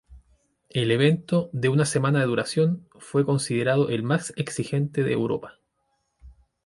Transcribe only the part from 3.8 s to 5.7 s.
el más exigente de Europa.